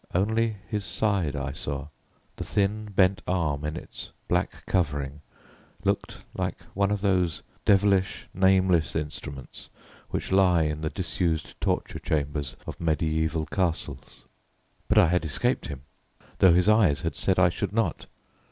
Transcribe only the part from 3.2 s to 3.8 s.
arm in